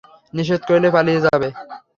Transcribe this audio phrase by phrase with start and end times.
[0.33, 1.47] নিষেধ করলে, পালিয়ে যাবে।